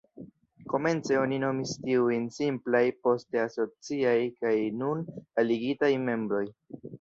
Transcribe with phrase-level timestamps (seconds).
[0.71, 5.05] Komence oni nomis tiujn "simplaj", poste "asociaj" kaj nun
[5.43, 6.43] "aligitaj" membroj.